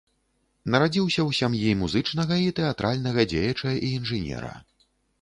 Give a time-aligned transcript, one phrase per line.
[0.75, 4.55] Нарадзіўся ў сям'і музычнага і тэатральнага дзеяча і інжынера.